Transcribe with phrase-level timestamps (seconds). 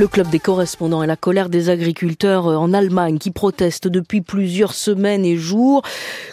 [0.00, 4.22] Le club des correspondants et la colère des agriculteurs euh, en Allemagne qui protestent depuis
[4.22, 5.82] plusieurs semaines et jours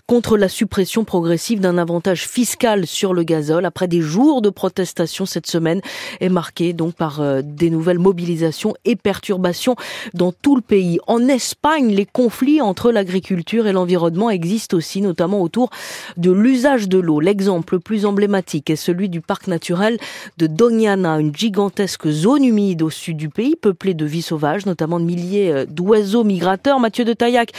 [0.07, 5.25] contre la suppression progressive d'un avantage fiscal sur le gazole après des jours de protestation
[5.25, 5.81] cette semaine
[6.21, 9.75] est marquée donc par euh, des nouvelles mobilisations et perturbations
[10.13, 10.99] dans tout le pays.
[11.05, 15.71] En Espagne, les conflits entre l'agriculture et l'environnement existent aussi, notamment autour
[16.15, 17.19] de l'usage de l'eau.
[17.19, 19.97] L'exemple le plus emblématique est celui du parc naturel
[20.37, 24.99] de Doñana, une gigantesque zone humide au sud du pays peuplé de vie sauvage, notamment
[24.99, 26.79] de milliers euh, d'oiseaux migrateurs.
[26.79, 27.51] Mathieu de Taillac,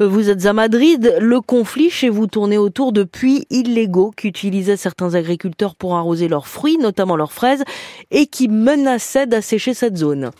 [0.00, 1.16] euh, vous êtes à Madrid.
[1.20, 6.48] Le conflit chez vous tournait autour de puits illégaux qu'utilisaient certains agriculteurs pour arroser leurs
[6.48, 7.62] fruits, notamment leurs fraises,
[8.10, 10.30] et qui menaçaient d'assécher cette zone.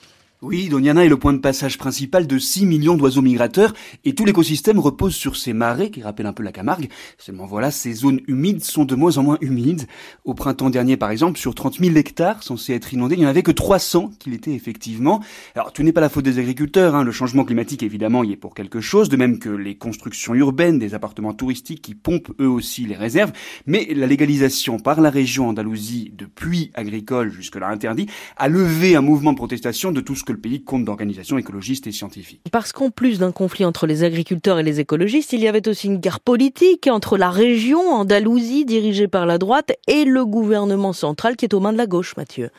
[0.44, 4.24] Oui, Doniana est le point de passage principal de 6 millions d'oiseaux migrateurs et tout
[4.24, 6.88] l'écosystème repose sur ces marais qui rappellent un peu la Camargue.
[7.16, 9.86] Seulement voilà, ces zones humides sont de moins en moins humides.
[10.24, 13.28] Au printemps dernier, par exemple, sur 30 000 hectares censés être inondés, il n'y en
[13.28, 15.20] avait que 300 qui l'étaient effectivement.
[15.54, 17.04] Alors, tout n'est pas la faute des agriculteurs, hein.
[17.04, 20.80] le changement climatique évidemment y est pour quelque chose, de même que les constructions urbaines,
[20.80, 23.30] des appartements touristiques qui pompent eux aussi les réserves,
[23.66, 29.02] mais la légalisation par la région Andalousie de puits agricoles jusque-là interdits a levé un
[29.02, 32.40] mouvement de protestation de tout ce que le pays compte d'organisations écologistes et scientifiques.
[32.50, 35.86] Parce qu'en plus d'un conflit entre les agriculteurs et les écologistes, il y avait aussi
[35.86, 41.36] une guerre politique entre la région Andalousie dirigée par la droite et le gouvernement central
[41.36, 42.50] qui est aux mains de la gauche, Mathieu.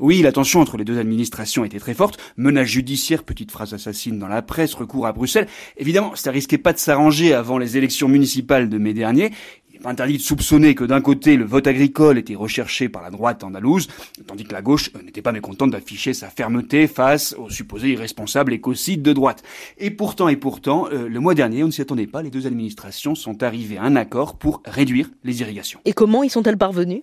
[0.00, 2.20] Oui, la tension entre les deux administrations était très forte.
[2.36, 5.48] Menace judiciaire, petite phrase assassine dans la presse, recours à Bruxelles.
[5.76, 9.32] Évidemment, ça risquait pas de s'arranger avant les élections municipales de mai dernier
[9.78, 13.44] pas interdit de soupçonner que d'un côté le vote agricole était recherché par la droite
[13.44, 13.88] andalouse,
[14.26, 18.52] tandis que la gauche euh, n'était pas mécontente d'afficher sa fermeté face aux supposés irresponsables
[18.52, 19.42] écocides de droite.
[19.78, 22.46] Et pourtant, et pourtant, euh, le mois dernier, on ne s'y attendait pas, les deux
[22.46, 25.80] administrations sont arrivées à un accord pour réduire les irrigations.
[25.84, 27.02] Et comment y sont-elles parvenues?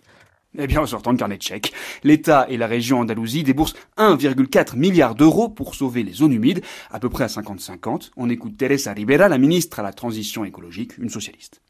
[0.57, 1.73] Eh bien, en sortant de carnet de chèques,
[2.03, 6.61] l'État et la région Andalousie déboursent 1,4 milliard d'euros pour sauver les zones humides,
[6.91, 8.11] à peu près à 50-50.
[8.17, 11.61] On écoute Teresa Rivera, la ministre à la transition écologique, une socialiste.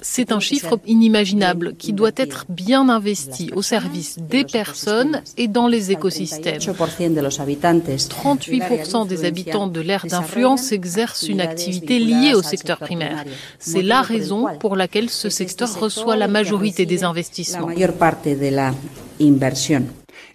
[0.00, 5.68] C'est un chiffre inimaginable qui doit être bien investi au service des personnes et dans
[5.68, 6.58] les écosystèmes.
[6.58, 13.24] 38% des habitants de l'aire d'influence exercent une activité liée au secteur primaire.
[13.58, 17.68] C'est la raison pour laquelle ce secteur reçoit la majorité des investissements.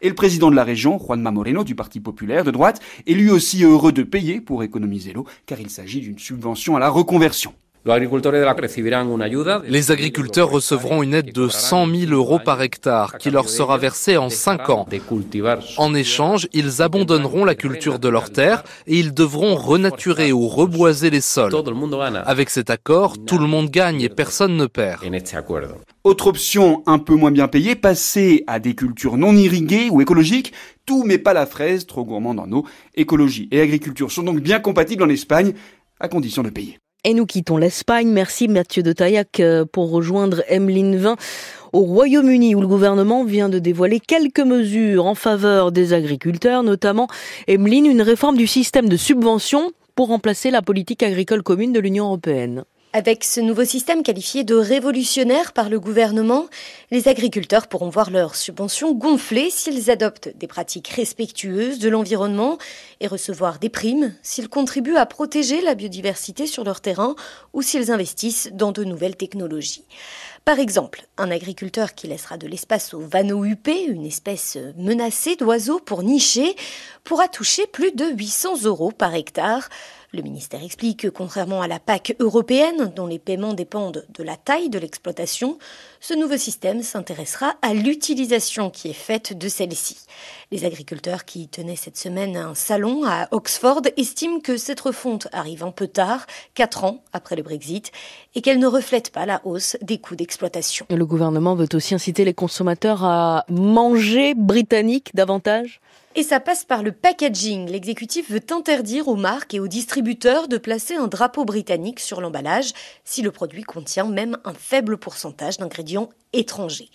[0.04, 3.30] Et le président de la région, Juanma Moreno, du Parti populaire de droite, est lui
[3.30, 7.54] aussi heureux de payer pour économiser l'eau, car il s'agit d'une subvention à la reconversion.
[7.86, 7.92] Les
[9.92, 14.30] agriculteurs recevront une aide de 100 000 euros par hectare qui leur sera versée en
[14.30, 14.88] 5 ans.
[15.78, 21.10] En échange, ils abandonneront la culture de leurs terres et ils devront renaturer ou reboiser
[21.10, 21.52] les sols.
[22.26, 25.02] Avec cet accord, tout le monde gagne et personne ne perd.
[26.06, 30.54] Autre option un peu moins bien payée, passer à des cultures non irriguées ou écologiques.
[30.86, 32.66] Tout mais pas la fraise, trop gourmande en eau.
[32.96, 35.52] Écologie et agriculture sont donc bien compatibles en Espagne,
[36.00, 36.78] à condition de payer.
[37.06, 38.08] Et nous quittons l'Espagne.
[38.08, 41.18] Merci Mathieu de Taillac euh, pour rejoindre Emeline Vin
[41.74, 47.10] au Royaume-Uni où le gouvernement vient de dévoiler quelques mesures en faveur des agriculteurs, notamment
[47.48, 52.06] Emeline, une réforme du système de subvention pour remplacer la politique agricole commune de l'Union
[52.06, 52.64] européenne.
[52.96, 56.46] Avec ce nouveau système qualifié de révolutionnaire par le gouvernement,
[56.92, 62.60] les agriculteurs pourront voir leurs subventions gonfler s'ils adoptent des pratiques respectueuses de l'environnement
[63.00, 67.16] et recevoir des primes s'ils contribuent à protéger la biodiversité sur leur terrain
[67.54, 69.86] ou s'ils investissent dans de nouvelles technologies.
[70.46, 75.80] Par exemple, un agriculteur qui laissera de l'espace au vanneau huppé, une espèce menacée d'oiseaux
[75.80, 76.56] pour nicher,
[77.04, 79.70] pourra toucher plus de 800 euros par hectare.
[80.16, 84.38] Le ministère explique que contrairement à la PAC européenne, dont les paiements dépendent de la
[84.38, 85.58] taille de l'exploitation,
[86.00, 89.98] ce nouveau système s'intéressera à l'utilisation qui est faite de celle-ci.
[90.52, 95.64] Les agriculteurs qui tenaient cette semaine un salon à Oxford estiment que cette refonte arrive
[95.64, 97.92] un peu tard, quatre ans après le Brexit,
[98.36, 100.86] et qu'elle ne reflète pas la hausse des coûts d'exploitation.
[100.92, 105.82] Le gouvernement veut aussi inciter les consommateurs à manger britannique davantage?
[106.16, 107.68] Et ça passe par le packaging.
[107.68, 112.74] L'exécutif veut interdire aux marques et aux distributeurs de placer un drapeau britannique sur l'emballage
[113.04, 116.92] si le produit contient même un faible pourcentage d'ingrédients étrangers.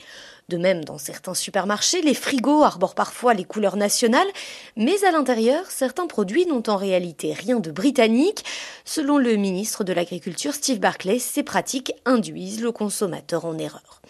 [0.48, 4.28] De même, dans certains supermarchés, les frigos arborent parfois les couleurs nationales,
[4.76, 8.44] mais à l'intérieur, certains produits n'ont en réalité rien de britannique.
[8.84, 14.00] Selon le ministre de l'Agriculture Steve Barclay, ces pratiques induisent le consommateur en erreur.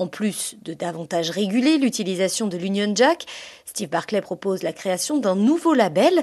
[0.00, 3.26] En plus de davantage réguler l'utilisation de l'Union Jack,
[3.66, 6.22] Steve Barclay propose la création d'un nouveau label.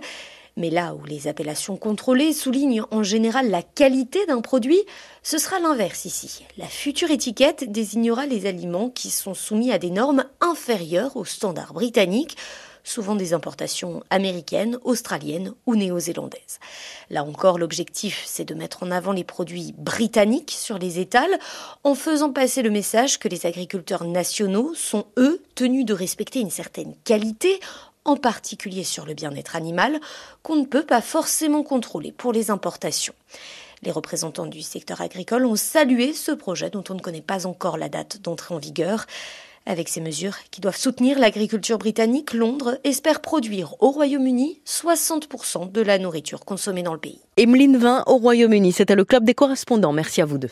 [0.55, 4.81] Mais là où les appellations contrôlées soulignent en général la qualité d'un produit,
[5.21, 6.43] ce sera l'inverse ici.
[6.57, 11.73] La future étiquette désignera les aliments qui sont soumis à des normes inférieures aux standards
[11.73, 12.35] britanniques,
[12.87, 16.59] souvent des importations américaines, australiennes ou néo-zélandaises.
[17.09, 21.37] Là encore, l'objectif, c'est de mettre en avant les produits britanniques sur les étals
[21.83, 26.49] en faisant passer le message que les agriculteurs nationaux sont, eux, tenus de respecter une
[26.49, 27.59] certaine qualité
[28.05, 29.99] en particulier sur le bien-être animal,
[30.41, 33.13] qu'on ne peut pas forcément contrôler pour les importations.
[33.83, 37.77] Les représentants du secteur agricole ont salué ce projet dont on ne connaît pas encore
[37.77, 39.05] la date d'entrée en vigueur.
[39.69, 45.81] Avec ces mesures qui doivent soutenir l'agriculture britannique, Londres espère produire au Royaume-Uni 60% de
[45.81, 47.19] la nourriture consommée dans le pays.
[47.35, 49.91] Emeline Vin au Royaume-Uni, c'était le club des correspondants.
[49.91, 50.45] Merci à vous deux.